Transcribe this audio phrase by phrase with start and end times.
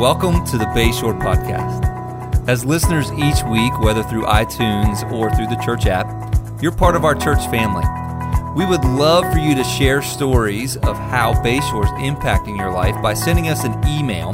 [0.00, 2.48] Welcome to the Bayshore Podcast.
[2.48, 6.06] As listeners each week, whether through iTunes or through the church app,
[6.62, 7.84] you're part of our church family.
[8.56, 12.96] We would love for you to share stories of how Bayshore is impacting your life
[13.02, 14.30] by sending us an email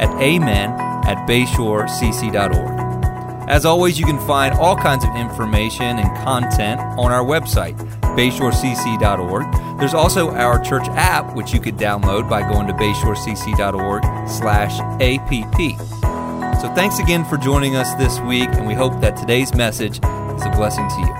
[0.00, 0.70] at amen
[1.04, 3.50] at bayshorecc.org.
[3.50, 7.76] As always, you can find all kinds of information and content on our website,
[8.16, 9.78] bayshorecc.org.
[9.78, 16.60] There's also our church app, which you could download by going to bayshorecc.org slash app.
[16.60, 20.44] So thanks again for joining us this week, and we hope that today's message is
[20.44, 21.14] a blessing to you.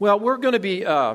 [0.00, 1.14] Well, we're going to be, uh,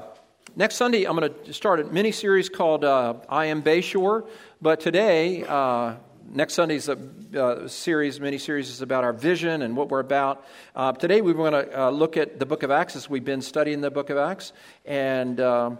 [0.55, 4.29] next Sunday, I'm going to start a mini series called uh, I Am Bayshore.
[4.61, 5.95] But today, uh,
[6.33, 6.97] next Sunday's a,
[7.35, 10.45] uh, series, mini series, is about our vision and what we're about.
[10.75, 13.25] Uh, today, we are going to uh, look at the book of Acts as we've
[13.25, 14.53] been studying the book of Acts.
[14.85, 15.79] And um,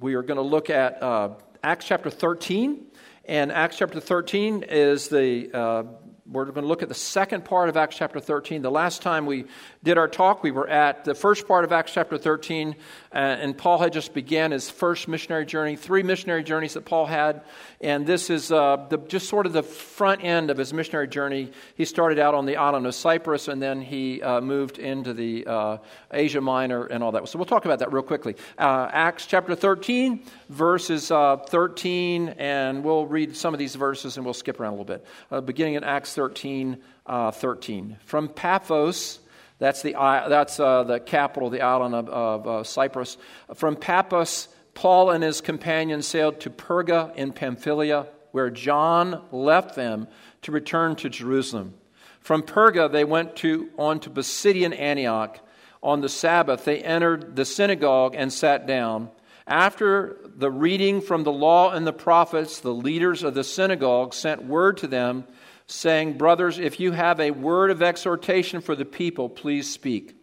[0.00, 1.30] we are going to look at uh,
[1.62, 2.86] Acts chapter 13.
[3.24, 5.84] And Acts chapter 13 is the uh,
[6.30, 8.62] we're going to look at the second part of Acts chapter 13.
[8.62, 9.46] The last time we
[9.82, 12.76] did our talk, we were at the first part of Acts chapter 13,
[13.12, 17.06] uh, and Paul had just began his first missionary journey, three missionary journeys that Paul
[17.06, 17.42] had,
[17.80, 21.50] and this is uh, the, just sort of the front end of his missionary journey.
[21.74, 25.44] He started out on the island of Cyprus, and then he uh, moved into the
[25.44, 25.78] uh,
[26.12, 27.28] Asia Minor and all that.
[27.28, 28.36] So we'll talk about that real quickly.
[28.56, 34.24] Uh, Acts chapter 13, verses uh, 13, and we'll read some of these verses and
[34.24, 35.44] we'll skip around a little bit.
[35.46, 37.96] beginning in Acts 13, 13.
[38.04, 39.18] From Paphos,
[39.58, 43.16] that's the, that's, uh, the capital, the island of, of uh, Cyprus.
[43.54, 50.08] From Paphos, Paul and his companions sailed to Perga in Pamphylia, where John left them
[50.42, 51.74] to return to Jerusalem.
[52.20, 55.38] From Perga, they went to, on to Pisidian Antioch.
[55.82, 59.10] On the Sabbath, they entered the synagogue and sat down.
[59.46, 64.44] After the reading from the law and the prophets, the leaders of the synagogue sent
[64.44, 65.24] word to them
[65.66, 70.16] saying, Brothers, if you have a word of exhortation for the people, please speak.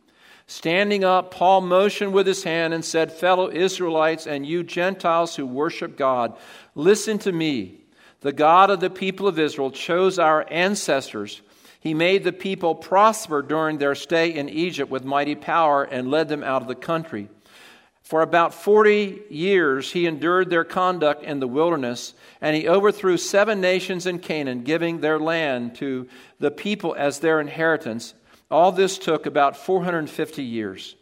[0.48, 5.46] Standing up, Paul motioned with his hand and said, Fellow Israelites and you Gentiles who
[5.46, 6.36] worship God,
[6.74, 7.82] listen to me.
[8.22, 11.42] The God of the people of Israel chose our ancestors.
[11.80, 16.28] He made the people prosper during their stay in Egypt with mighty power and led
[16.28, 17.30] them out of the country.
[18.10, 23.62] For about 40 years, he endured their conduct in the wilderness, and he overthrew seven
[23.62, 26.08] nations in Canaan, giving their land to
[26.40, 28.16] the people as their inheritance.
[28.50, 30.96] All this took about 450 years.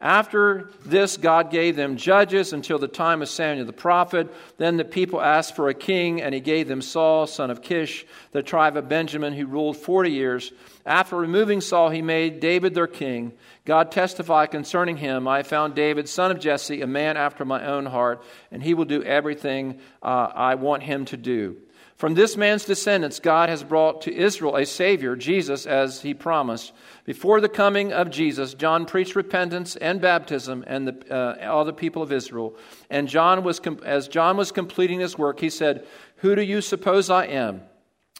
[0.00, 4.32] After this, God gave them judges until the time of Samuel the prophet.
[4.56, 8.06] Then the people asked for a king, and he gave them Saul, son of Kish,
[8.30, 10.52] the tribe of Benjamin, who ruled 40 years.
[10.86, 13.32] After removing Saul, he made David their king.
[13.64, 17.84] God testified concerning him I found David, son of Jesse, a man after my own
[17.84, 18.22] heart,
[18.52, 21.56] and he will do everything uh, I want him to do.
[21.98, 26.72] From this man's descendants, God has brought to Israel a Savior, Jesus, as he promised.
[27.04, 31.72] Before the coming of Jesus, John preached repentance and baptism and the, uh, all the
[31.72, 32.56] people of Israel.
[32.88, 35.88] And John was com- as John was completing his work, he said,
[36.18, 37.62] Who do you suppose I am?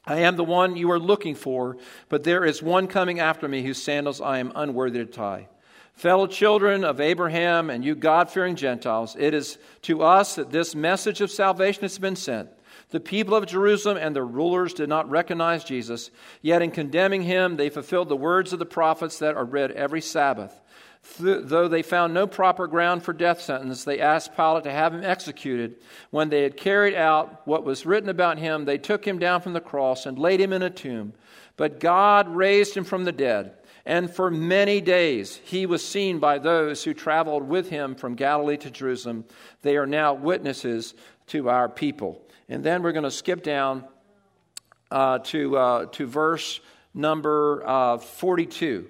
[0.05, 1.77] I am the one you are looking for,
[2.09, 5.47] but there is one coming after me whose sandals I am unworthy to tie.
[5.93, 10.75] Fellow children of Abraham and you God fearing Gentiles, it is to us that this
[10.75, 12.49] message of salvation has been sent.
[12.91, 16.10] The people of Jerusalem and their rulers did not recognize Jesus,
[16.41, 20.00] yet in condemning him, they fulfilled the words of the prophets that are read every
[20.00, 20.59] Sabbath.
[21.19, 25.04] Though they found no proper ground for death sentence, they asked Pilate to have him
[25.04, 25.77] executed.
[26.10, 29.53] When they had carried out what was written about him, they took him down from
[29.53, 31.12] the cross and laid him in a tomb.
[31.56, 33.53] But God raised him from the dead.
[33.87, 38.59] And for many days he was seen by those who traveled with him from Galilee
[38.59, 39.25] to Jerusalem.
[39.62, 40.94] They are now witnesses
[41.28, 42.22] to our people.
[42.48, 43.84] And then we're going to skip down
[44.91, 46.60] uh, to, uh, to verse
[46.94, 48.88] number uh, 42.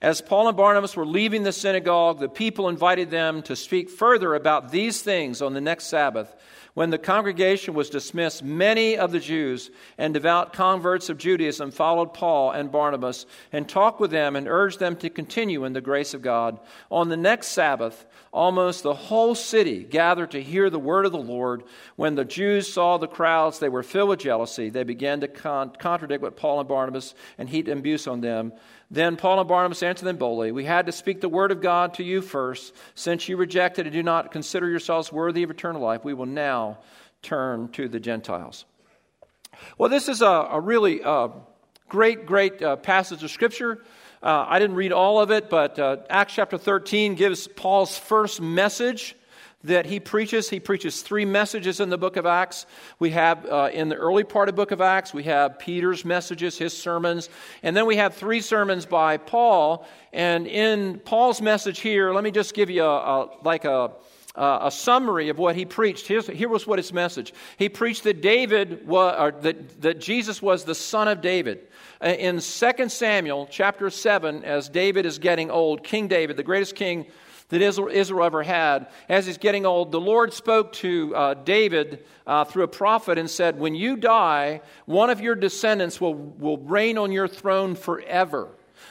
[0.00, 4.34] As Paul and Barnabas were leaving the synagogue, the people invited them to speak further
[4.34, 6.36] about these things on the next Sabbath.
[6.74, 12.14] When the congregation was dismissed, many of the Jews and devout converts of Judaism followed
[12.14, 16.14] Paul and Barnabas and talked with them and urged them to continue in the grace
[16.14, 16.60] of God.
[16.88, 21.18] On the next Sabbath, almost the whole city gathered to hear the word of the
[21.18, 21.64] Lord.
[21.96, 24.70] When the Jews saw the crowds, they were filled with jealousy.
[24.70, 28.52] They began to con- contradict what Paul and Barnabas and heap abuse on them.
[28.90, 31.94] Then Paul and Barnabas answered them boldly We had to speak the word of God
[31.94, 32.74] to you first.
[32.94, 36.78] Since you rejected and do not consider yourselves worthy of eternal life, we will now
[37.22, 38.64] turn to the Gentiles.
[39.76, 41.28] Well, this is a, a really uh,
[41.88, 43.82] great, great uh, passage of Scripture.
[44.22, 48.40] Uh, I didn't read all of it, but uh, Acts chapter 13 gives Paul's first
[48.40, 49.14] message
[49.64, 50.48] that he preaches.
[50.48, 52.66] He preaches three messages in the book of Acts.
[52.98, 56.56] We have, uh, in the early part of book of Acts, we have Peter's messages,
[56.56, 57.28] his sermons,
[57.62, 59.86] and then we have three sermons by Paul.
[60.12, 63.90] And in Paul's message here, let me just give you a, a like a,
[64.38, 66.06] a summary of what he preached.
[66.06, 67.34] Here's, here was what his message.
[67.56, 71.66] He preached that David was, that, that Jesus was the son of David.
[72.00, 76.76] Uh, in 2 Samuel chapter 7, as David is getting old, King David, the greatest
[76.76, 77.06] king
[77.48, 78.88] that Israel ever had.
[79.08, 83.28] As he's getting old, the Lord spoke to uh, David uh, through a prophet and
[83.28, 88.48] said, When you die, one of your descendants will, will reign on your throne forever.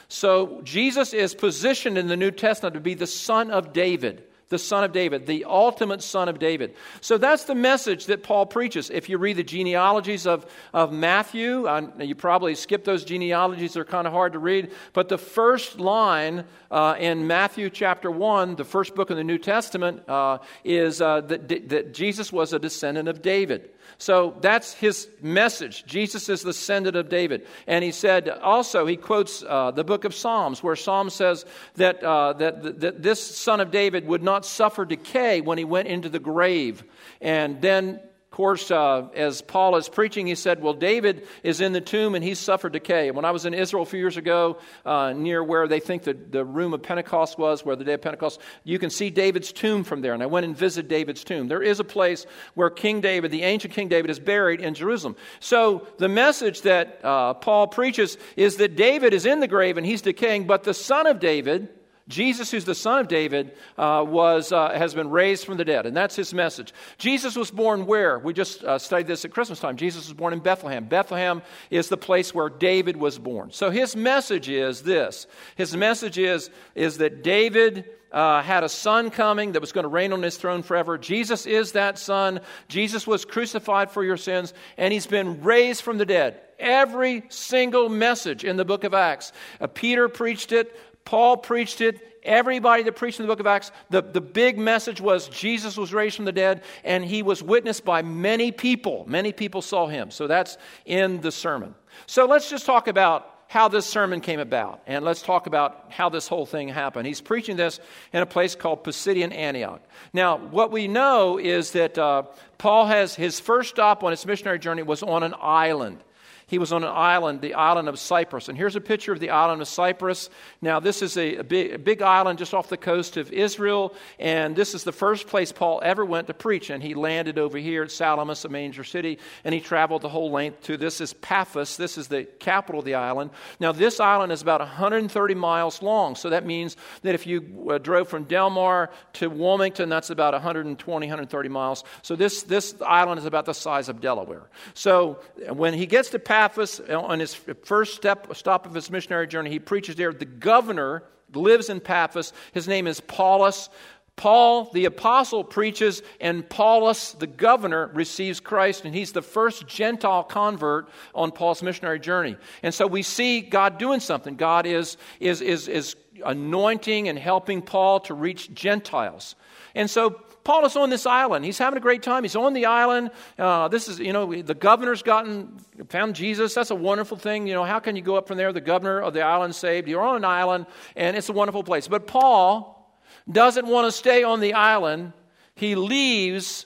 [0.08, 4.58] So Jesus is positioned in the New Testament to be the son of David the
[4.58, 6.74] son of David, the ultimate son of David.
[7.00, 8.88] So that's the message that Paul preaches.
[8.90, 13.84] If you read the genealogies of, of Matthew, uh, you probably skip those genealogies, they're
[13.84, 14.72] kind of hard to read.
[14.92, 19.38] But the first line uh, in Matthew chapter 1, the first book in the New
[19.38, 23.70] Testament, uh, is uh, that, that Jesus was a descendant of David.
[23.96, 25.84] So that's his message.
[25.86, 27.46] Jesus is the descendant of David.
[27.66, 31.46] And he said also, he quotes uh, the book of Psalms, where Psalm says
[31.76, 35.88] that, uh, that, that this son of David would not suffer decay when he went
[35.88, 36.84] into the grave.
[37.20, 38.00] And then
[38.38, 42.22] course, uh, as Paul is preaching, he said, Well, David is in the tomb and
[42.22, 43.10] he's suffered decay.
[43.10, 46.14] When I was in Israel a few years ago, uh, near where they think the,
[46.14, 49.82] the room of Pentecost was, where the day of Pentecost, you can see David's tomb
[49.82, 50.14] from there.
[50.14, 51.48] And I went and visited David's tomb.
[51.48, 55.16] There is a place where King David, the ancient King David, is buried in Jerusalem.
[55.40, 59.84] So the message that uh, Paul preaches is that David is in the grave and
[59.84, 61.70] he's decaying, but the son of David,
[62.08, 65.86] Jesus, who's the son of David, uh, was, uh, has been raised from the dead,
[65.86, 66.72] and that's his message.
[66.96, 68.18] Jesus was born where?
[68.18, 69.76] We just uh, studied this at Christmas time.
[69.76, 70.86] Jesus was born in Bethlehem.
[70.86, 73.50] Bethlehem is the place where David was born.
[73.52, 75.26] So his message is this
[75.56, 79.88] His message is, is that David uh, had a son coming that was going to
[79.88, 80.96] reign on his throne forever.
[80.96, 82.40] Jesus is that son.
[82.68, 86.40] Jesus was crucified for your sins, and he's been raised from the dead.
[86.58, 89.32] Every single message in the book of Acts.
[89.60, 90.74] Uh, Peter preached it,
[91.08, 92.20] Paul preached it.
[92.22, 95.94] Everybody that preached in the book of Acts, the, the big message was Jesus was
[95.94, 99.06] raised from the dead, and he was witnessed by many people.
[99.08, 100.10] Many people saw him.
[100.10, 101.74] So that's in the sermon.
[102.06, 106.10] So let's just talk about how this sermon came about, and let's talk about how
[106.10, 107.06] this whole thing happened.
[107.06, 107.80] He's preaching this
[108.12, 109.80] in a place called Pisidian Antioch.
[110.12, 112.24] Now, what we know is that uh,
[112.58, 116.04] Paul has his first stop on his missionary journey was on an island.
[116.48, 118.48] He was on an island, the island of Cyprus.
[118.48, 120.30] And here's a picture of the island of Cyprus.
[120.62, 123.94] Now, this is a, a, big, a big island just off the coast of Israel,
[124.18, 126.70] and this is the first place Paul ever went to preach.
[126.70, 130.30] And he landed over here at Salamis, a major city, and he traveled the whole
[130.30, 131.76] length to this is Paphos.
[131.76, 133.30] This is the capital of the island.
[133.60, 137.76] Now, this island is about 130 miles long, so that means that if you uh,
[137.76, 141.84] drove from Delmar to Wilmington, that's about 120, 130 miles.
[142.00, 144.48] So this, this island is about the size of Delaware.
[144.72, 148.92] So when he gets to Paphos, Paphos, uh, on his first step, stop of his
[148.92, 150.12] missionary journey, he preaches there.
[150.12, 151.02] The governor
[151.34, 152.32] lives in Paphos.
[152.52, 153.68] His name is Paulus.
[154.14, 160.22] Paul, the apostle, preaches, and Paulus, the governor, receives Christ, and he's the first Gentile
[160.22, 162.36] convert on Paul's missionary journey.
[162.62, 164.36] And so we see God doing something.
[164.36, 169.34] God is, is, is, is anointing and helping Paul to reach Gentiles.
[169.74, 171.44] And so Paul is on this island.
[171.44, 172.24] He's having a great time.
[172.24, 173.10] He's on the island.
[173.38, 175.58] Uh, this is, you know, the governor's gotten,
[175.90, 176.54] found Jesus.
[176.54, 177.46] That's a wonderful thing.
[177.46, 178.50] You know, how can you go up from there?
[178.50, 179.88] The governor of the island saved.
[179.88, 180.64] You're on an island,
[180.96, 181.86] and it's a wonderful place.
[181.86, 182.98] But Paul
[183.30, 185.12] doesn't want to stay on the island.
[185.54, 186.64] He leaves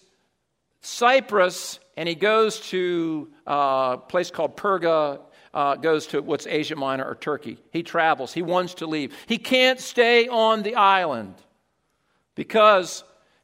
[0.82, 5.22] Cyprus and he goes to a place called Perga
[5.54, 7.58] uh, goes to what's Asia Minor or Turkey.
[7.72, 8.32] He travels.
[8.32, 9.12] He wants to leave.
[9.26, 11.34] He can't stay on the island
[12.36, 13.02] because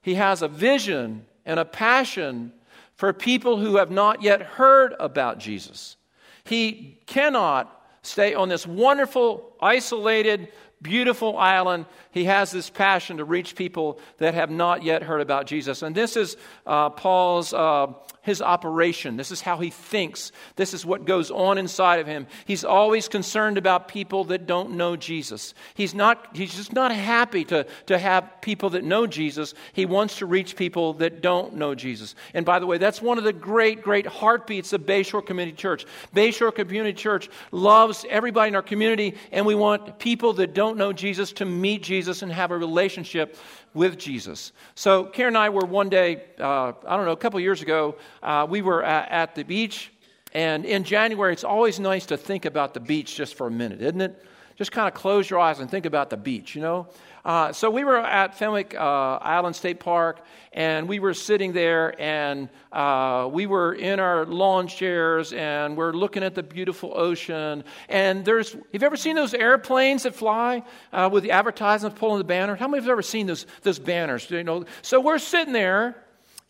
[0.09, 2.51] he has a vision and a passion
[2.97, 5.97] for people who have not yet heard about Jesus.
[6.45, 10.49] He cannot stay on this wonderful, isolated,
[10.81, 11.85] beautiful island.
[12.19, 15.83] He has this passion to reach people that have not yet heard about Jesus.
[15.83, 17.93] And this is uh, Paul's uh,
[18.29, 19.17] his operation.
[19.17, 20.33] This is how he thinks.
[20.57, 22.27] This is what goes on inside of him.
[22.45, 25.55] He's always concerned about people that don't know Jesus.
[25.75, 29.55] He's, not, he's just not happy to, to have people that know Jesus.
[29.73, 32.15] He wants to reach people that don't know Jesus.
[32.35, 35.87] And by the way, that's one of the great, great heartbeats of Bayshore Community Church.
[36.15, 40.93] Bayshore Community Church loves everybody in our community, and we want people that don't know
[40.93, 43.37] Jesus to meet Jesus and have a relationship
[43.75, 44.53] with Jesus.
[44.75, 47.97] So, Karen and I were one day, uh, I don't know, a couple years ago,
[48.23, 49.93] uh, we were at, at, the beach.
[50.35, 53.81] And in January, it's always nice to think about the beach just for a minute,
[53.81, 54.25] isn't it?
[54.59, 56.89] just kind of close your eyes and think about the beach, you know?
[57.25, 62.01] Uh, so we were at Fenwick uh, Island State Park, and we were sitting there,
[62.01, 67.65] and uh, we were in our lawn chairs, and we're looking at the beautiful ocean.
[67.89, 72.19] And there's, have you ever seen those airplanes that fly uh, with the advertisements pulling
[72.19, 72.57] the banner?
[72.57, 74.31] How many of you have ever seen those, those banners?
[74.31, 75.97] You know, so we're sitting there,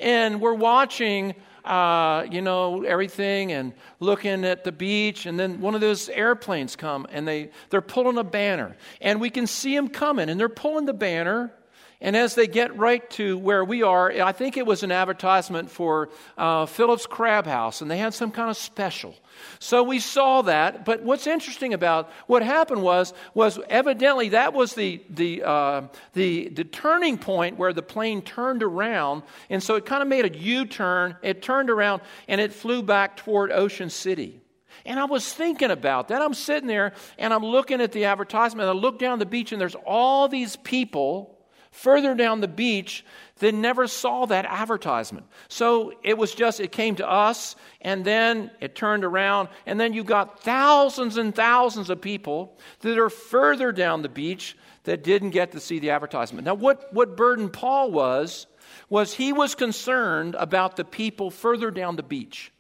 [0.00, 1.34] and we're watching
[1.68, 5.26] uh, you know, everything and looking at the beach.
[5.26, 8.74] And then one of those airplanes come and they, they're pulling a banner.
[9.02, 11.52] And we can see them coming and they're pulling the banner.
[12.00, 15.68] And as they get right to where we are, I think it was an advertisement
[15.68, 19.16] for uh, Phillips Crab House, and they had some kind of special.
[19.58, 20.84] So we saw that.
[20.84, 26.50] But what's interesting about what happened was, was evidently that was the, the, uh, the,
[26.50, 29.24] the turning point where the plane turned around.
[29.50, 31.16] And so it kind of made a U turn.
[31.22, 34.40] It turned around and it flew back toward Ocean City.
[34.86, 36.22] And I was thinking about that.
[36.22, 38.68] I'm sitting there and I'm looking at the advertisement.
[38.68, 41.37] And I look down the beach and there's all these people
[41.78, 43.04] further down the beach
[43.38, 45.24] that never saw that advertisement.
[45.48, 49.92] So it was just, it came to us, and then it turned around, and then
[49.92, 55.30] you got thousands and thousands of people that are further down the beach that didn't
[55.30, 56.44] get to see the advertisement.
[56.44, 58.46] Now, what, what burden Paul was,
[58.88, 62.52] was he was concerned about the people further down the beach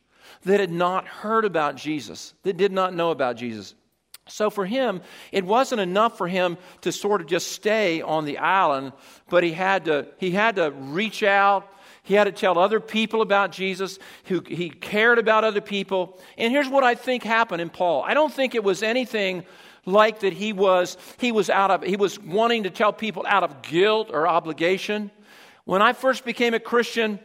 [0.42, 3.74] that had not heard about Jesus, that did not know about Jesus.
[4.28, 8.38] So for him, it wasn't enough for him to sort of just stay on the
[8.38, 8.92] island,
[9.28, 11.68] but he had to, he had to reach out.
[12.02, 16.18] He had to tell other people about Jesus, who he cared about other people.
[16.38, 18.02] And here's what I think happened in Paul.
[18.02, 19.44] I don't think it was anything
[19.84, 23.42] like that he was he was out of he was wanting to tell people out
[23.42, 25.10] of guilt or obligation.
[25.64, 27.18] When I first became a Christian,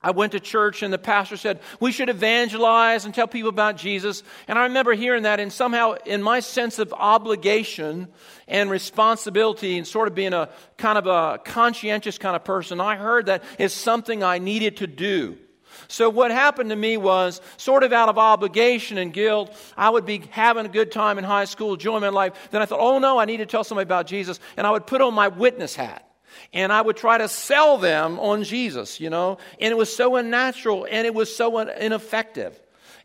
[0.00, 3.76] I went to church and the pastor said, we should evangelize and tell people about
[3.76, 4.22] Jesus.
[4.46, 8.06] And I remember hearing that and somehow in my sense of obligation
[8.46, 12.94] and responsibility and sort of being a kind of a conscientious kind of person, I
[12.94, 15.36] heard that is something I needed to do.
[15.88, 20.06] So what happened to me was sort of out of obligation and guilt, I would
[20.06, 22.34] be having a good time in high school, enjoying my life.
[22.50, 24.38] Then I thought, oh no, I need to tell somebody about Jesus.
[24.56, 26.07] And I would put on my witness hat
[26.52, 30.16] and I would try to sell them on Jesus, you know, and it was so
[30.16, 32.58] unnatural and it was so ineffective.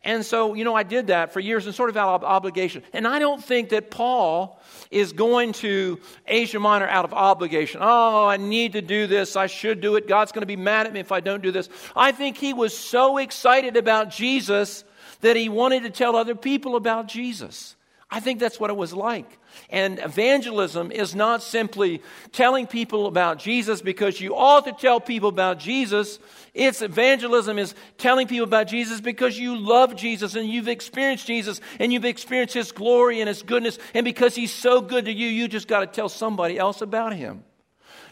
[0.04, 2.82] And so, you know, I did that for years and sort of out of obligation.
[2.92, 4.60] And I don't think that Paul
[4.90, 7.80] is going to Asia Minor out of obligation.
[7.82, 9.34] Oh, I need to do this.
[9.34, 10.06] I should do it.
[10.06, 11.70] God's going to be mad at me if I don't do this.
[11.96, 14.84] I think he was so excited about Jesus
[15.22, 17.74] that he wanted to tell other people about Jesus.
[18.14, 19.26] I think that's what it was like.
[19.70, 25.28] And evangelism is not simply telling people about Jesus because you ought to tell people
[25.28, 26.20] about Jesus.
[26.54, 31.60] It's evangelism is telling people about Jesus because you love Jesus and you've experienced Jesus
[31.80, 33.80] and you've experienced his glory and his goodness.
[33.94, 37.16] And because he's so good to you, you just got to tell somebody else about
[37.16, 37.42] him.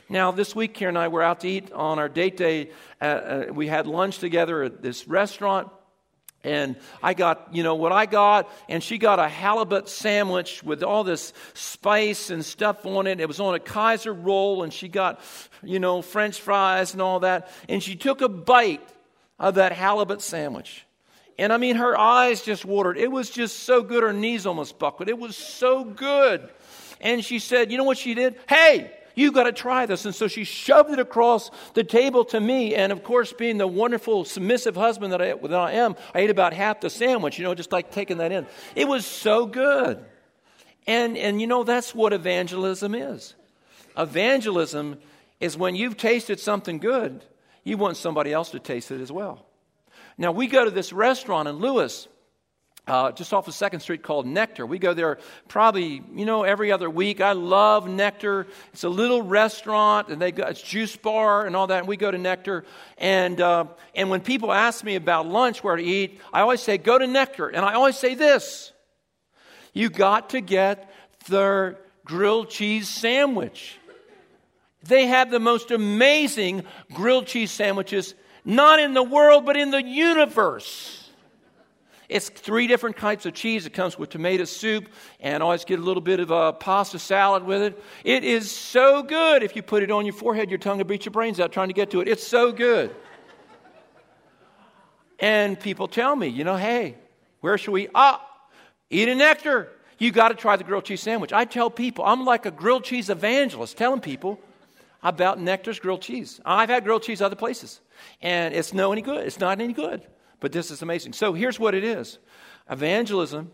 [0.08, 2.70] Now, this week, Karen and I were out to eat on our date day.
[3.00, 5.68] Uh, uh, we had lunch together at this restaurant.
[6.44, 10.82] And I got, you know, what I got, and she got a halibut sandwich with
[10.82, 13.20] all this spice and stuff on it.
[13.20, 15.20] It was on a Kaiser roll, and she got,
[15.62, 17.48] you know, French fries and all that.
[17.68, 18.86] And she took a bite
[19.38, 20.84] of that halibut sandwich.
[21.38, 22.98] And I mean, her eyes just watered.
[22.98, 25.08] It was just so good, her knees almost buckled.
[25.08, 26.48] It was so good.
[27.00, 28.36] And she said, You know what she did?
[28.48, 30.04] Hey, You've got to try this.
[30.04, 32.74] And so she shoved it across the table to me.
[32.74, 36.30] And of course, being the wonderful, submissive husband that I, that I am, I ate
[36.30, 38.46] about half the sandwich, you know, just like taking that in.
[38.74, 40.04] It was so good.
[40.86, 43.34] And, and you know, that's what evangelism is.
[43.96, 44.98] Evangelism
[45.40, 47.24] is when you've tasted something good,
[47.64, 49.46] you want somebody else to taste it as well.
[50.18, 52.08] Now, we go to this restaurant in Lewes
[52.86, 54.66] uh, just off of Second Street called Nectar.
[54.66, 57.20] We go there probably, you know, every other week.
[57.20, 58.48] I love Nectar.
[58.72, 61.78] It's a little restaurant, and they got it's juice bar and all that.
[61.78, 62.64] And we go to Nectar,
[62.98, 66.76] and uh, and when people ask me about lunch, where to eat, I always say
[66.76, 68.72] go to Nectar, and I always say this:
[69.72, 70.92] you got to get
[71.28, 73.78] their grilled cheese sandwich.
[74.82, 79.82] They have the most amazing grilled cheese sandwiches, not in the world, but in the
[79.82, 81.01] universe.
[82.12, 83.64] It's three different types of cheese.
[83.64, 84.88] It comes with tomato soup
[85.18, 87.82] and always get a little bit of a pasta salad with it.
[88.04, 89.42] It is so good.
[89.42, 91.68] If you put it on your forehead, your tongue will beat your brains out trying
[91.68, 92.08] to get to it.
[92.08, 92.94] It's so good.
[95.18, 96.96] and people tell me, you know, hey,
[97.40, 97.88] where should we?
[97.94, 98.22] Ah,
[98.90, 99.70] eat a nectar.
[99.98, 101.32] You got to try the grilled cheese sandwich.
[101.32, 104.38] I tell people, I'm like a grilled cheese evangelist, telling people
[105.02, 106.40] about Nectar's grilled cheese.
[106.44, 107.80] I've had grilled cheese other places,
[108.20, 109.26] and it's no any good.
[109.26, 110.06] It's not any good.
[110.42, 111.12] But this is amazing.
[111.12, 112.18] So here's what it is
[112.68, 113.52] evangelism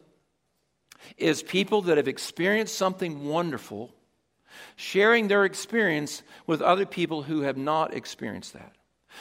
[1.18, 3.95] is people that have experienced something wonderful
[4.75, 8.73] sharing their experience with other people who have not experienced that.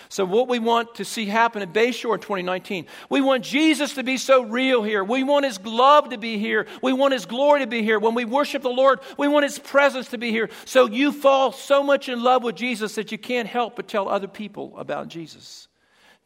[0.07, 4.03] So, what we want to see happen at Bayshore in 2019, we want Jesus to
[4.03, 5.03] be so real here.
[5.03, 6.67] We want His love to be here.
[6.81, 7.99] We want His glory to be here.
[7.99, 10.49] When we worship the Lord, we want His presence to be here.
[10.65, 14.07] So, you fall so much in love with Jesus that you can't help but tell
[14.07, 15.67] other people about Jesus.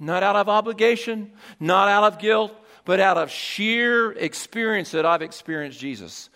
[0.01, 2.51] Not out of obligation, not out of guilt,
[2.85, 6.31] but out of sheer experience that I've experienced Jesus.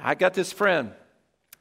[0.00, 0.92] I got this friend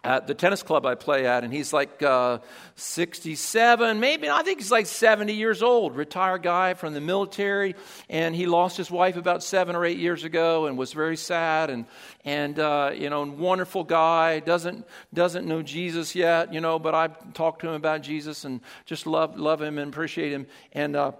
[0.04, 2.38] at the tennis club I play at, and he's like uh,
[2.76, 7.76] 67, maybe, I think he's like 70 years old, retired guy from the military,
[8.08, 11.72] and he lost his wife about seven or eight years ago and was very sad,
[11.72, 11.88] and,
[12.24, 17.08] and uh, you know, wonderful guy, doesn't, doesn't know Jesus yet, you know, but I
[17.34, 21.14] talked to him about Jesus and just love, love him and appreciate him, and uh,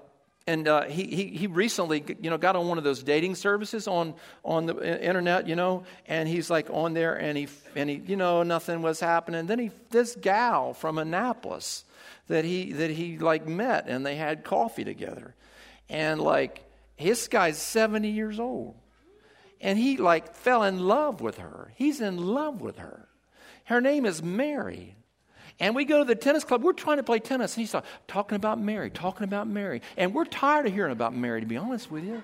[0.48, 3.88] and uh, he, he, he recently you know got on one of those dating services
[3.88, 8.02] on on the internet you know and he's like on there and he and he
[8.08, 9.46] you know nothing was happening.
[9.46, 11.84] Then he this gal from annapolis
[12.28, 15.36] that he that he like met and they had coffee together.
[15.90, 16.64] And like
[16.96, 18.76] his guy's 70 years old.
[19.60, 21.74] And he like fell in love with her.
[21.76, 23.08] He's in love with her.
[23.66, 24.96] Her name is mary
[25.60, 26.64] and we go to the tennis club.
[26.64, 27.56] We're trying to play tennis.
[27.56, 27.76] And he's
[28.08, 29.82] talking about Mary, talking about Mary.
[29.96, 32.22] And we're tired of hearing about Mary, to be honest with you.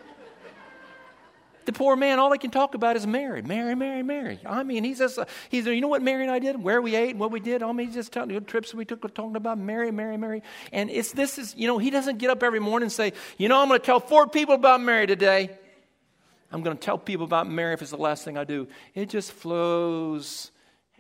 [1.65, 4.37] The poor man, all he can talk about is Mary, Mary, Mary, Mary.
[4.45, 5.17] I mean, he's just,
[5.49, 7.63] he's, you know what Mary and I did, where we ate, what we did.
[7.63, 10.43] I mean, he's just telling the trips we took, talking about Mary, Mary, Mary.
[10.73, 13.47] And it's this is, you know, he doesn't get up every morning and say, you
[13.47, 15.51] know, I'm going to tell four people about Mary today.
[16.51, 18.67] I'm going to tell people about Mary if it's the last thing I do.
[18.93, 20.51] It just flows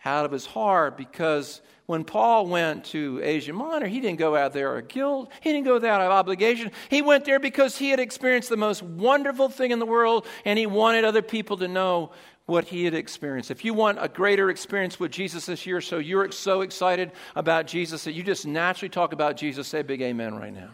[0.05, 4.53] out of his heart because when Paul went to Asia Minor, he didn't go out
[4.53, 5.31] there of guilt.
[5.41, 6.71] He didn't go there out of obligation.
[6.89, 10.57] He went there because he had experienced the most wonderful thing in the world and
[10.57, 12.11] he wanted other people to know
[12.45, 13.51] what he had experienced.
[13.51, 17.67] If you want a greater experience with Jesus this year, so you're so excited about
[17.67, 20.69] Jesus that you just naturally talk about Jesus, say big amen right now.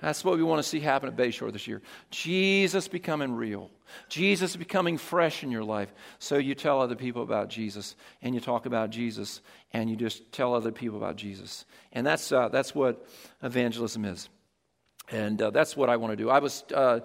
[0.00, 1.80] That's what we want to see happen at Bayshore this year.
[2.10, 3.70] Jesus becoming real.
[4.08, 5.92] Jesus becoming fresh in your life.
[6.18, 9.40] So you tell other people about Jesus and you talk about Jesus
[9.72, 11.64] and you just tell other people about Jesus.
[11.92, 13.06] And that's, uh, that's what
[13.42, 14.28] evangelism is.
[15.10, 16.30] And uh, that's what I want to do.
[16.30, 17.00] I was, uh,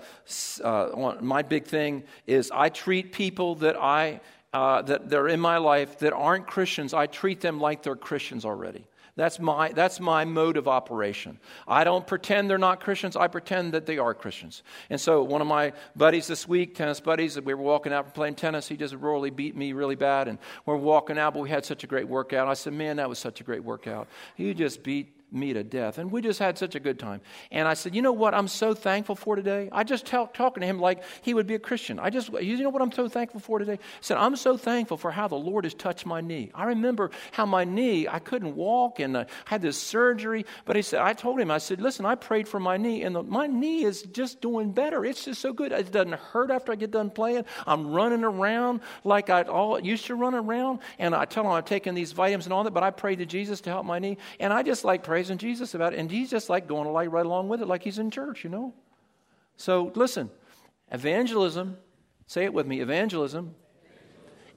[0.63, 4.21] uh my big thing is I treat people that I,
[4.53, 8.45] uh, that, are in my life that aren't Christians, I treat them like they're Christians
[8.45, 8.85] already.
[9.17, 11.39] That's my, that's my mode of operation.
[11.67, 14.61] I don't pretend they're not Christians, I pretend that they are Christians.
[14.91, 18.11] And so, one of my buddies this week, tennis buddies, we were walking out from
[18.13, 18.67] playing tennis.
[18.67, 20.27] He just royally beat me really bad.
[20.27, 22.47] And we're walking out, but we had such a great workout.
[22.47, 24.07] I said, Man, that was such a great workout.
[24.35, 25.97] He just beat me to death.
[25.97, 27.21] And we just had such a good time.
[27.51, 29.69] And I said, You know what I'm so thankful for today?
[29.71, 31.99] I just tell, talking to him like he would be a Christian.
[31.99, 33.73] I just, you know what I'm so thankful for today?
[33.73, 36.51] I said, I'm so thankful for how the Lord has touched my knee.
[36.53, 40.45] I remember how my knee, I couldn't walk and I had this surgery.
[40.65, 43.15] But he said, I told him, I said, Listen, I prayed for my knee and
[43.15, 45.03] the, my knee is just doing better.
[45.05, 45.71] It's just so good.
[45.71, 47.45] It doesn't hurt after I get done playing.
[47.65, 49.43] I'm running around like I
[49.79, 50.79] used to run around.
[50.99, 53.25] And I tell him I'm taking these vitamins and all that, but I prayed to
[53.25, 54.17] Jesus to help my knee.
[54.39, 55.99] And I just like praising Jesus about it.
[55.99, 58.51] And he's just like going like right along with it, like he's in church, you
[58.51, 58.71] know?
[59.55, 60.29] So listen,
[60.91, 61.75] evangelism,
[62.27, 63.55] say it with me, evangelism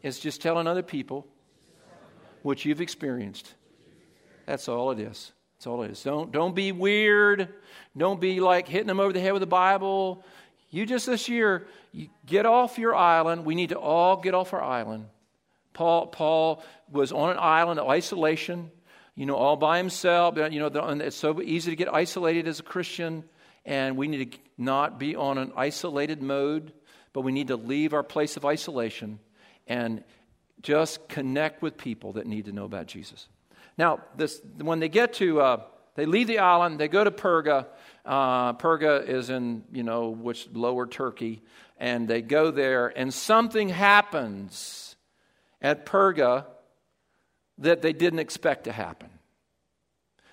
[0.03, 1.27] is just telling other people
[2.43, 3.55] what you've experienced.
[4.45, 5.33] That's all it is.
[5.57, 6.03] That's all it is.
[6.03, 7.49] Don't, don't be weird.
[7.97, 10.23] Don't be like hitting them over the head with the Bible.
[10.69, 11.69] You just this year,
[12.27, 13.47] get off your island.
[13.47, 15.07] We need to all get off our island.
[15.73, 18.71] Paul, Paul was on an island of isolation
[19.21, 20.39] you know, all by himself.
[20.39, 20.69] You know,
[21.03, 23.23] it's so easy to get isolated as a Christian,
[23.67, 26.73] and we need to not be on an isolated mode,
[27.13, 29.19] but we need to leave our place of isolation
[29.67, 30.03] and
[30.63, 33.29] just connect with people that need to know about Jesus.
[33.77, 35.63] Now, this, when they get to, uh,
[35.97, 37.67] they leave the island, they go to Perga.
[38.07, 41.43] Uh, Perga is in, you know, which lower Turkey,
[41.77, 44.97] and they go there, and something happens
[45.61, 46.47] at Perga
[47.61, 49.09] that they didn't expect to happen.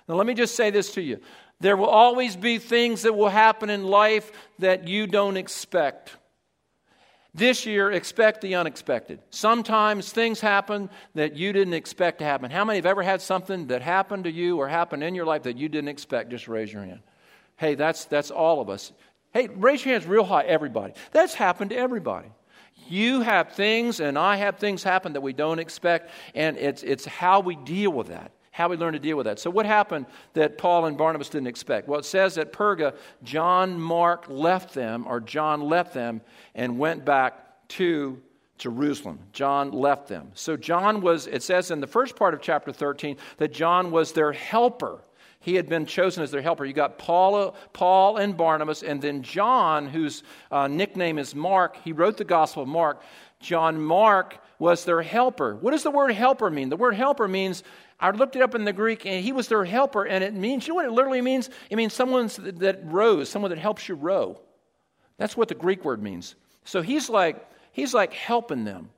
[0.08, 1.20] Now, let me just say this to you
[1.60, 6.16] there will always be things that will happen in life that you don't expect.
[7.34, 9.20] This year, expect the unexpected.
[9.30, 12.50] Sometimes things happen that you didn't expect to happen.
[12.50, 15.42] How many have ever had something that happened to you or happened in your life
[15.42, 16.30] that you didn't expect?
[16.30, 17.00] Just raise your hand.
[17.56, 18.92] Hey, that's, that's all of us.
[19.32, 20.94] Hey, raise your hands real high, everybody.
[21.12, 22.28] That's happened to everybody.
[22.90, 27.04] You have things, and I have things happen that we don't expect, and it's, it's
[27.04, 29.38] how we deal with that, how we learn to deal with that.
[29.38, 31.88] So, what happened that Paul and Barnabas didn't expect?
[31.88, 36.20] Well, it says at Perga, John Mark left them, or John left them,
[36.54, 38.20] and went back to
[38.56, 39.18] Jerusalem.
[39.32, 40.30] John left them.
[40.34, 44.12] So, John was, it says in the first part of chapter 13 that John was
[44.12, 45.02] their helper.
[45.40, 46.64] He had been chosen as their helper.
[46.64, 51.76] You got Paul, Paul and Barnabas, and then John, whose uh, nickname is Mark.
[51.84, 53.02] He wrote the Gospel of Mark.
[53.40, 55.54] John Mark was their helper.
[55.54, 56.68] What does the word helper mean?
[56.70, 57.62] The word helper means,
[58.00, 60.66] I looked it up in the Greek, and he was their helper, and it means,
[60.66, 61.50] you know what it literally means?
[61.70, 64.40] It means someone that rows, someone that helps you row.
[65.18, 66.34] That's what the Greek word means.
[66.64, 68.90] So he's like, he's like helping them.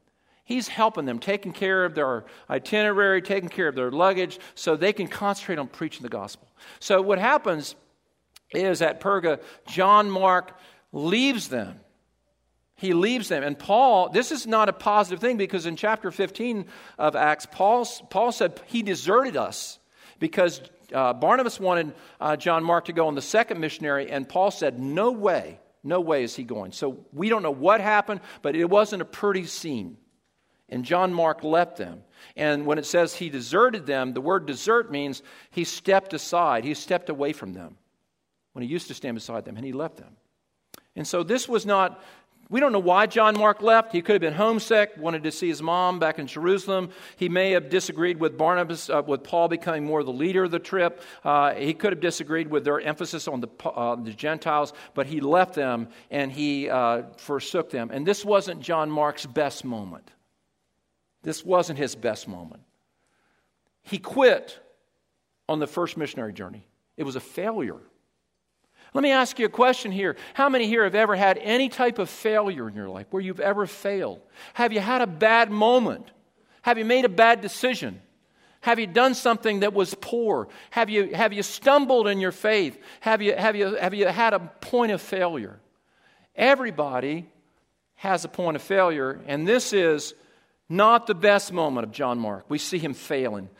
[0.51, 4.93] He's helping them, taking care of their itinerary, taking care of their luggage, so they
[4.93, 6.49] can concentrate on preaching the gospel.
[6.81, 7.77] So, what happens
[8.51, 10.59] is at Perga, John Mark
[10.91, 11.79] leaves them.
[12.75, 13.45] He leaves them.
[13.45, 16.67] And Paul, this is not a positive thing because in chapter 15
[16.99, 19.79] of Acts, Paul, Paul said he deserted us
[20.19, 24.51] because uh, Barnabas wanted uh, John Mark to go on the second missionary, and Paul
[24.51, 26.73] said, No way, no way is he going.
[26.73, 29.97] So we don't know what happened, but it wasn't a pretty scene.
[30.71, 32.03] And John Mark left them.
[32.37, 36.75] And when it says he deserted them, the word desert means he stepped aside, he
[36.75, 37.77] stepped away from them
[38.53, 40.17] when he used to stand beside them, and he left them.
[40.97, 42.03] And so this was not,
[42.49, 43.93] we don't know why John Mark left.
[43.93, 46.91] He could have been homesick, wanted to see his mom back in Jerusalem.
[47.17, 50.59] He may have disagreed with Barnabas, uh, with Paul becoming more the leader of the
[50.59, 51.01] trip.
[51.25, 55.21] Uh, he could have disagreed with their emphasis on the, uh, the Gentiles, but he
[55.21, 57.91] left them and he uh, forsook them.
[57.93, 60.11] And this wasn't John Mark's best moment.
[61.23, 62.63] This wasn't his best moment.
[63.83, 64.59] He quit
[65.49, 67.79] on the first missionary journey, it was a failure.
[68.93, 70.17] Let me ask you a question here.
[70.35, 73.39] How many here have ever had any type of failure in your life where you've
[73.39, 74.21] ever failed?
[74.55, 76.11] Have you had a bad moment?
[76.63, 78.01] Have you made a bad decision?
[78.63, 80.49] Have you done something that was poor?
[80.71, 82.79] Have you, have you stumbled in your faith?
[83.01, 85.61] Have you, have, you, have you had a point of failure?
[86.35, 87.29] Everybody
[87.95, 90.15] has a point of failure, and this is
[90.71, 92.47] not the best moment of John Mark.
[92.49, 93.51] We see him failing.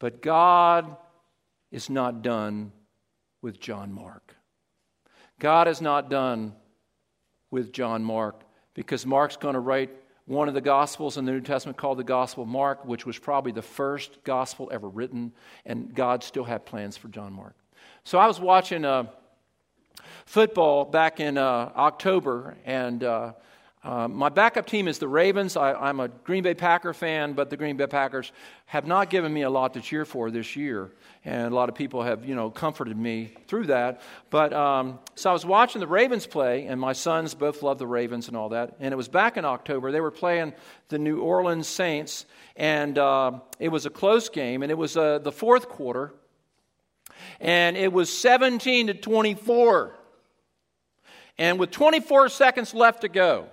[0.00, 0.96] But God
[1.70, 2.72] is not done
[3.42, 4.34] with John Mark.
[5.38, 6.54] God is not done
[7.50, 8.42] with John Mark
[8.74, 9.90] because Mark's going to write
[10.24, 13.18] one of the Gospels in the New Testament called the Gospel of Mark, which was
[13.18, 15.32] probably the first gospel ever written,
[15.66, 17.56] and God still had plans for John Mark.
[18.04, 19.04] So I was watching uh,
[20.26, 23.32] football back in uh, October, and uh,
[23.82, 25.56] uh, my backup team is the Ravens.
[25.56, 28.30] I, am a Green Bay Packer fan, but the Green Bay Packers
[28.66, 30.92] have not given me a lot to cheer for this year,
[31.24, 34.02] and a lot of people have, you know, comforted me through that.
[34.28, 37.86] But um, so I was watching the Ravens play, and my sons both love the
[37.86, 38.76] Ravens and all that.
[38.80, 39.90] And it was back in October.
[39.92, 40.52] They were playing
[40.88, 45.20] the New Orleans Saints, and uh, it was a close game, and it was uh,
[45.20, 46.12] the fourth quarter,
[47.40, 49.96] and it was 17 to 24.
[51.38, 53.48] And with 24 seconds left to go,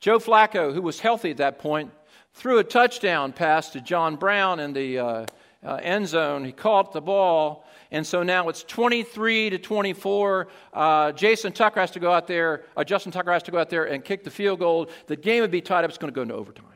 [0.00, 1.90] Joe Flacco, who was healthy at that point,
[2.34, 5.26] threw a touchdown pass to John Brown in the uh,
[5.64, 6.44] uh, end zone.
[6.44, 10.48] He caught the ball, and so now it's 23 to 24.
[10.72, 13.70] Uh, Jason Tucker has to go out there, uh, Justin Tucker has to go out
[13.70, 14.88] there and kick the field goal.
[15.06, 15.90] The game would be tied up.
[15.90, 16.66] It's going to go into overtime.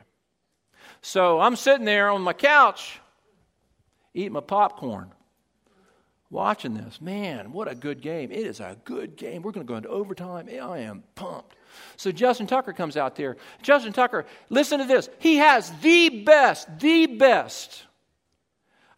[1.01, 2.99] So I'm sitting there on my couch
[4.13, 5.11] eating my popcorn
[6.29, 7.01] watching this.
[7.01, 8.31] Man, what a good game.
[8.31, 9.41] It is a good game.
[9.41, 10.49] We're going to go into overtime.
[10.49, 11.55] I am pumped.
[11.97, 13.37] So Justin Tucker comes out there.
[13.61, 15.09] Justin Tucker, listen to this.
[15.19, 17.83] He has the best, the best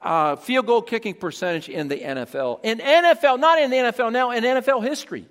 [0.02, 2.60] uh, field goal kicking percentage in the NFL.
[2.64, 5.28] In NFL, not in the NFL now, in NFL history.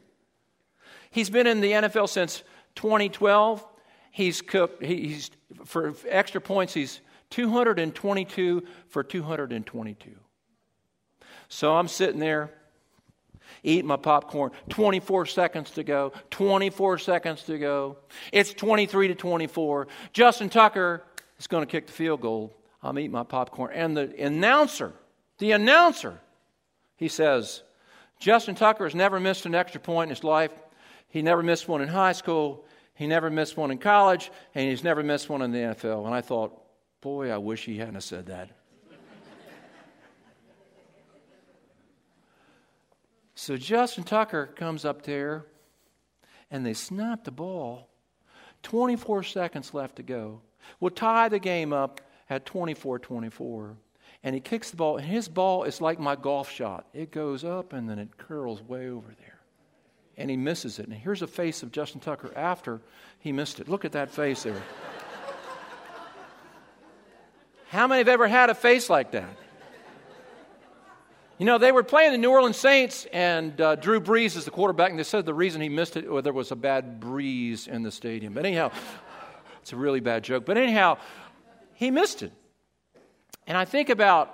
[1.10, 2.42] He's been in the NFL since
[2.74, 3.64] 2012.
[4.10, 5.30] He's cooked, he's,
[5.64, 10.10] for extra points, he's 222 for 222.
[11.48, 12.50] So I'm sitting there
[13.64, 14.52] eating my popcorn.
[14.68, 16.12] 24 seconds to go.
[16.30, 17.96] 24 seconds to go.
[18.30, 19.88] It's 23 to 24.
[20.12, 21.02] Justin Tucker
[21.38, 22.54] is going to kick the field goal.
[22.82, 23.72] I'm eating my popcorn.
[23.74, 24.92] And the announcer,
[25.38, 26.20] the announcer,
[26.96, 27.62] he says,
[28.20, 30.52] Justin Tucker has never missed an extra point in his life.
[31.08, 32.66] He never missed one in high school.
[32.94, 34.30] He never missed one in college.
[34.54, 36.04] And he's never missed one in the NFL.
[36.04, 36.60] And I thought,
[37.00, 38.50] boy, I wish he hadn't said that.
[43.44, 45.44] So Justin Tucker comes up there
[46.50, 47.90] and they snap the ball.
[48.62, 50.40] 24 seconds left to go.
[50.80, 53.76] We'll tie the game up at 24 24.
[54.22, 56.86] And he kicks the ball, and his ball is like my golf shot.
[56.94, 59.40] It goes up and then it curls way over there.
[60.16, 60.86] And he misses it.
[60.86, 62.80] And here's a face of Justin Tucker after
[63.18, 63.68] he missed it.
[63.68, 64.62] Look at that face there.
[67.68, 69.36] How many have ever had a face like that?
[71.36, 74.52] You know, they were playing the New Orleans Saints, and uh, Drew Brees is the
[74.52, 77.66] quarterback, and they said the reason he missed it was there was a bad breeze
[77.66, 78.34] in the stadium.
[78.34, 78.70] But anyhow,
[79.60, 80.44] it's a really bad joke.
[80.46, 80.98] But anyhow,
[81.74, 82.30] he missed it.
[83.48, 84.32] And I think about,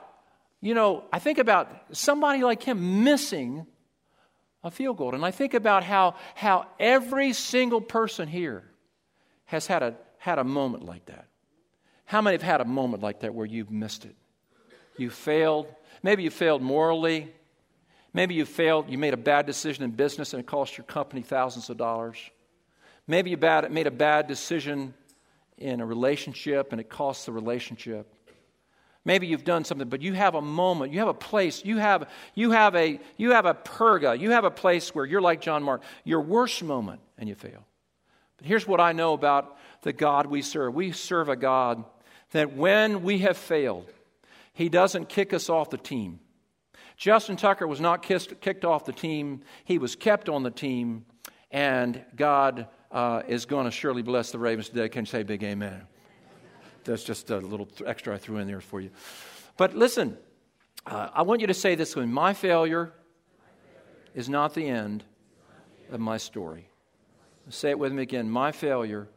[0.60, 3.66] you know, I think about somebody like him missing
[4.62, 5.14] a field goal.
[5.14, 8.62] And I think about how, how every single person here
[9.46, 11.28] has had a, had a moment like that.
[12.04, 14.14] How many have had a moment like that where you've missed it?
[14.98, 15.66] You failed
[16.02, 17.32] Maybe you failed morally.
[18.12, 21.22] Maybe you failed, you made a bad decision in business and it cost your company
[21.22, 22.18] thousands of dollars.
[23.06, 24.94] Maybe you bad, made a bad decision
[25.56, 28.12] in a relationship and it cost the relationship.
[29.04, 32.10] Maybe you've done something, but you have a moment, you have a place, you have,
[32.34, 35.62] you have, a, you have a Perga, you have a place where you're like John
[35.62, 37.64] Mark, your worst moment, and you fail.
[38.36, 41.84] But here's what I know about the God we serve we serve a God
[42.32, 43.90] that when we have failed,
[44.52, 46.20] he doesn't kick us off the team.
[46.96, 51.06] Justin Tucker was not kissed, kicked off the team, he was kept on the team,
[51.50, 54.88] and God uh, is going to surely bless the Ravens today.
[54.88, 55.82] Can you say big amen?
[56.84, 58.90] That's just a little extra I threw in there for you.
[59.56, 60.18] But listen,
[60.86, 62.92] uh, I want you to say this one My failure
[64.14, 65.04] is not the end
[65.90, 66.68] of my story.
[67.48, 68.30] Say it with me again.
[68.30, 69.08] My failure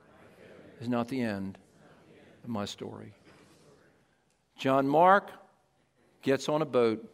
[0.81, 1.57] is not the end
[2.43, 3.13] of my story.
[4.63, 5.29] John Mark
[6.21, 7.05] gets on a boat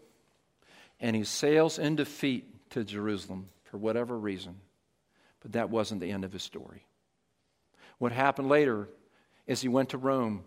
[0.99, 4.57] and he sails in defeat to Jerusalem for whatever reason.
[5.39, 6.85] But that wasn't the end of his story.
[7.97, 8.87] What happened later
[9.47, 10.43] is he went to Rome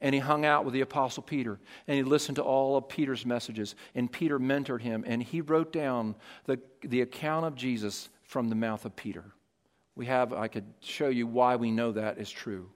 [0.00, 1.58] and he hung out with the Apostle Peter
[1.88, 3.74] and he listened to all of Peter's messages.
[3.96, 8.54] And Peter mentored him and he wrote down the, the account of Jesus from the
[8.54, 9.24] mouth of Peter.
[9.96, 12.70] We have, I could show you why we know that is true.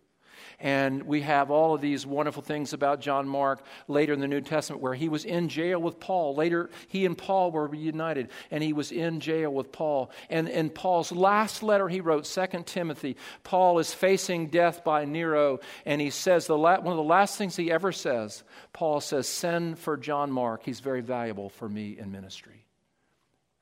[0.60, 4.40] And we have all of these wonderful things about John Mark later in the New
[4.40, 6.34] Testament where he was in jail with Paul.
[6.34, 10.10] Later, he and Paul were reunited, and he was in jail with Paul.
[10.30, 15.60] And in Paul's last letter he wrote, 2 Timothy, Paul is facing death by Nero,
[15.84, 19.28] and he says, the la- one of the last things he ever says, Paul says,
[19.28, 20.62] Send for John Mark.
[20.64, 22.66] He's very valuable for me in ministry.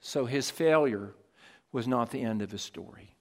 [0.01, 1.15] So his failure
[1.73, 3.14] was not the end of his story.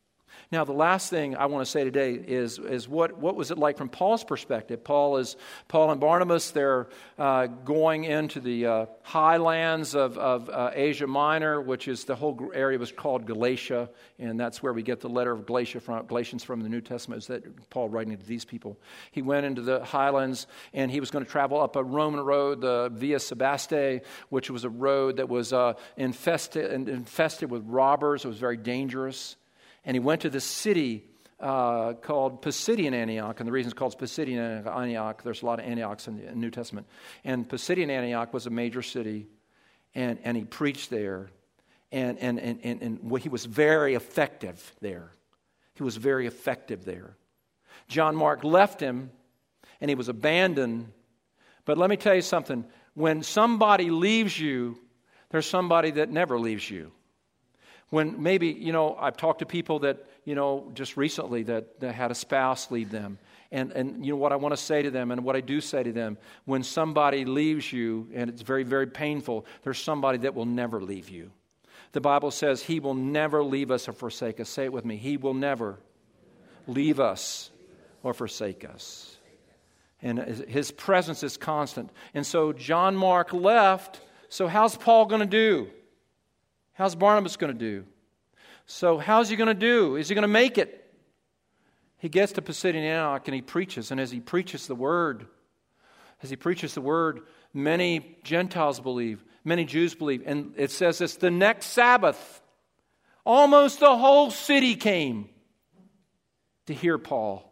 [0.53, 3.57] Now, the last thing I want to say today is, is what, what was it
[3.57, 4.83] like from Paul's perspective?
[4.83, 5.35] Paul is
[5.67, 6.51] Paul and Barnabas.
[6.51, 12.15] They're uh, going into the uh, highlands of, of uh, Asia Minor, which is the
[12.15, 13.89] whole area was called Galatia,
[14.19, 17.23] and that's where we get the letter of Galatia from, Galatians from the New Testament.
[17.23, 18.79] Is that Paul writing to these people?
[19.09, 22.61] He went into the highlands, and he was going to travel up a Roman road,
[22.61, 28.23] the Via Sebaste, which was a road that was uh, infested, infested with robbers.
[28.23, 29.35] It was very dangerous
[29.85, 31.05] and he went to this city
[31.39, 35.65] uh, called Pisidian Antioch, and the reason it's called Pisidian Antioch, there's a lot of
[35.65, 36.87] Antiochs in the New Testament.
[37.25, 39.27] And Pisidian Antioch was a major city,
[39.93, 41.29] and, and he preached there,
[41.91, 45.11] and, and, and, and, and he was very effective there.
[45.75, 47.17] He was very effective there.
[47.89, 49.11] John Mark left him,
[49.81, 50.91] and he was abandoned.
[51.65, 54.77] But let me tell you something when somebody leaves you,
[55.29, 56.91] there's somebody that never leaves you
[57.93, 61.93] when maybe, you know, I've talked to people that, you know, just recently that, that
[61.93, 63.19] had a spouse leave them.
[63.51, 65.61] And, and, you know, what I want to say to them and what I do
[65.61, 70.33] say to them when somebody leaves you, and it's very, very painful, there's somebody that
[70.33, 71.29] will never leave you.
[71.91, 74.49] The Bible says he will never leave us or forsake us.
[74.49, 74.97] Say it with me.
[74.97, 75.77] He will never
[76.65, 77.51] leave us
[78.01, 79.17] or forsake us.
[80.01, 81.91] And his presence is constant.
[82.15, 84.01] And so John Mark left.
[84.29, 85.69] So, how's Paul going to do?
[86.73, 87.85] How's Barnabas going to do?
[88.65, 89.95] So, how's he going to do?
[89.95, 90.79] Is he going to make it?
[91.97, 93.91] He gets to Pisidian Antioch and he preaches.
[93.91, 95.25] And as he preaches the word,
[96.21, 97.21] as he preaches the word,
[97.53, 100.23] many Gentiles believe, many Jews believe.
[100.25, 102.41] And it says this the next Sabbath,
[103.25, 105.29] almost the whole city came
[106.65, 107.49] to hear Paul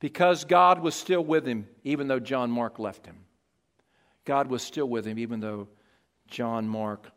[0.00, 3.20] because God was still with him, even though John Mark left him.
[4.24, 5.68] God was still with him, even though
[6.28, 7.10] John Mark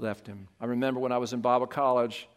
[0.00, 0.48] left him.
[0.60, 2.28] I remember when I was in Bible college,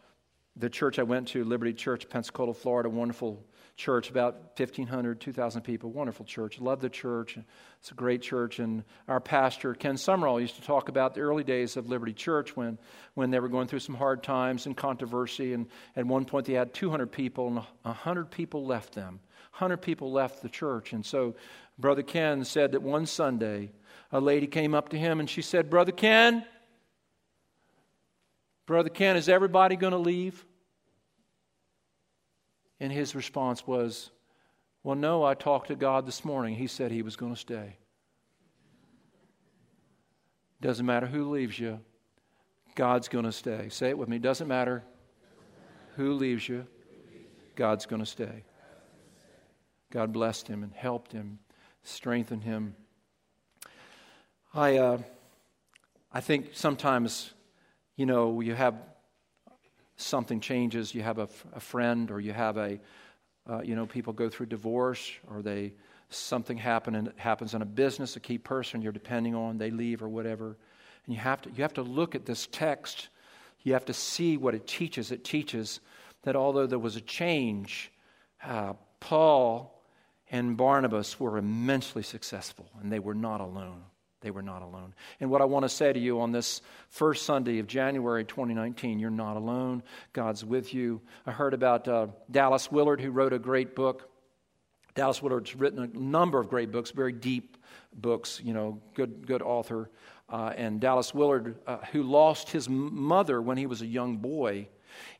[0.56, 3.44] the church I went to, Liberty Church, Pensacola, Florida, wonderful
[3.76, 6.60] church, about 1,500, 2,000 people, wonderful church.
[6.60, 7.36] Love the church.
[7.80, 8.60] It's a great church.
[8.60, 12.56] And our pastor, Ken Summerall, used to talk about the early days of Liberty Church
[12.56, 12.78] when,
[13.14, 15.54] when they were going through some hard times and controversy.
[15.54, 19.18] And at one point, they had 200 people, and 100 people left them.
[19.58, 20.92] 100 people left the church.
[20.92, 21.34] And so
[21.78, 23.70] Brother Ken said that one Sunday,
[24.12, 26.44] a lady came up to him and she said, Brother Ken,
[28.66, 30.44] Brother Ken, is everybody going to leave?
[32.80, 34.10] And his response was,
[34.82, 36.54] Well, no, I talked to God this morning.
[36.54, 37.76] He said he was going to stay.
[40.60, 41.78] Doesn't matter who leaves you,
[42.74, 43.68] God's going to stay.
[43.68, 44.18] Say it with me.
[44.18, 44.82] Doesn't matter
[45.96, 46.66] who leaves you,
[47.54, 48.44] God's going to stay.
[49.90, 51.38] God blessed him and helped him,
[51.82, 52.74] strengthened him.
[54.54, 54.98] I, uh,
[56.10, 57.33] I think sometimes,
[57.96, 58.74] you know, you have
[59.96, 62.80] something changes, you have a, a friend or you have a,
[63.48, 65.72] uh, you know, people go through divorce or they,
[66.10, 70.02] something happen and happens in a business, a key person you're depending on, they leave
[70.02, 70.56] or whatever.
[71.06, 73.08] And you have to, you have to look at this text.
[73.62, 75.10] You have to see what it teaches.
[75.10, 75.80] It teaches
[76.22, 77.92] that although there was a change,
[78.42, 79.82] uh, Paul
[80.30, 83.82] and Barnabas were immensely successful, and they were not alone.
[84.24, 84.94] They were not alone.
[85.20, 88.98] And what I want to say to you on this first Sunday of January 2019,
[88.98, 89.82] you're not alone.
[90.14, 91.02] God's with you.
[91.26, 94.08] I heard about uh, Dallas Willard, who wrote a great book.
[94.94, 97.58] Dallas Willard's written a number of great books, very deep
[97.92, 99.90] books, you know, good, good author.
[100.30, 104.68] Uh, and Dallas Willard, uh, who lost his mother when he was a young boy,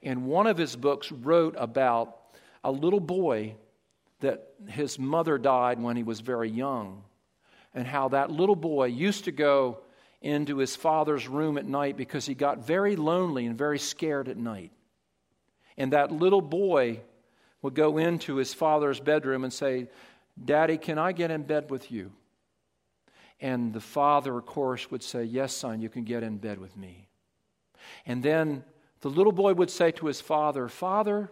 [0.01, 2.21] in one of his books wrote about
[2.65, 3.55] a little boy
[4.21, 7.05] that his mother died when he was very young
[7.75, 9.81] and how that little boy used to go
[10.23, 14.37] into his father's room at night because he got very lonely and very scared at
[14.37, 14.73] night.
[15.77, 17.01] And that little boy
[17.61, 19.89] would go into his father's bedroom and say,
[20.43, 22.13] Daddy, can I get in bed with you?
[23.41, 26.77] And the father, of course, would say, Yes, son, you can get in bed with
[26.77, 27.09] me.
[28.07, 28.65] And then
[29.01, 31.31] the little boy would say to his father, Father,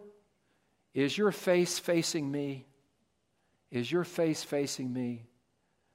[0.92, 2.66] is your face facing me?
[3.70, 5.24] Is your face facing me?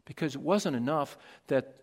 [0.08, 1.18] Because it wasn't enough
[1.48, 1.76] that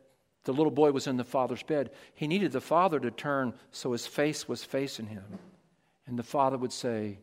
[0.45, 1.91] the little boy was in the father's bed.
[2.15, 5.25] He needed the father to turn so his face was facing him.
[6.07, 7.19] And the father would say,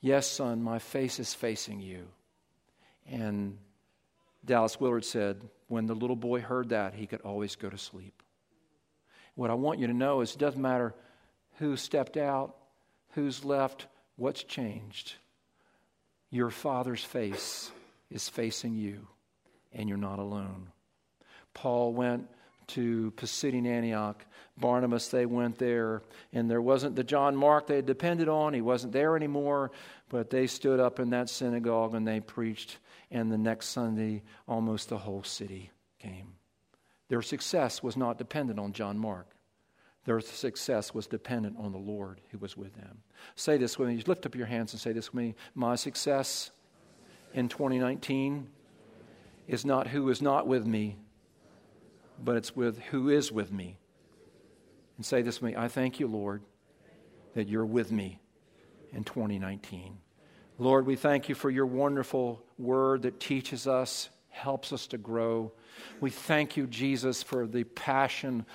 [0.00, 2.06] Yes, son, my face is facing you.
[3.10, 3.58] And
[4.44, 8.22] Dallas Willard said, when the little boy heard that, he could always go to sleep.
[9.34, 10.94] What I want you to know is it doesn't matter
[11.58, 12.56] who stepped out,
[13.10, 13.86] who's left,
[14.16, 15.14] what's changed.
[16.30, 17.70] Your father's face
[18.10, 19.06] is facing you
[19.72, 20.68] and you're not alone.
[21.54, 22.28] Paul went
[22.68, 24.24] to Pisidian Antioch.
[24.56, 26.02] Barnabas, they went there,
[26.32, 28.54] and there wasn't the John Mark they had depended on.
[28.54, 29.72] He wasn't there anymore,
[30.08, 32.78] but they stood up in that synagogue and they preached,
[33.10, 36.34] and the next Sunday, almost the whole city came.
[37.08, 39.26] Their success was not dependent on John Mark.
[40.04, 43.02] Their success was dependent on the Lord who was with them.
[43.34, 44.02] Say this with me.
[44.06, 45.34] Lift up your hands and say this with me.
[45.54, 46.50] My success
[47.34, 48.48] in 2019
[49.50, 50.96] is not who is not with me,
[52.22, 53.78] but it's with who is with me.
[54.96, 56.42] And say this to me I thank you, Lord,
[57.34, 58.20] that you're with me
[58.92, 59.98] in 2019.
[60.58, 65.52] Lord, we thank you for your wonderful word that teaches us, helps us to grow.
[66.00, 68.46] We thank you, Jesus, for the passion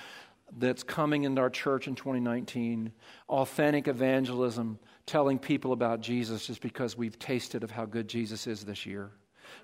[0.58, 2.94] that's coming into our church in 2019.
[3.28, 8.64] Authentic evangelism, telling people about Jesus just because we've tasted of how good Jesus is
[8.64, 9.12] this year.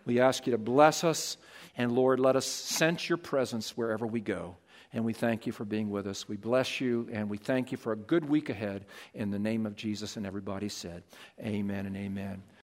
[0.05, 1.37] We ask you to bless us,
[1.77, 4.55] and Lord, let us sense your presence wherever we go.
[4.93, 6.27] And we thank you for being with us.
[6.27, 8.85] We bless you, and we thank you for a good week ahead.
[9.13, 11.03] In the name of Jesus, and everybody said,
[11.41, 12.43] Amen and amen.